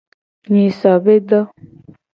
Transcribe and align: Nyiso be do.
Nyiso 0.51 0.91
be 1.03 1.15
do. 1.27 1.39